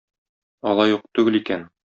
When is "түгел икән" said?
1.19-1.73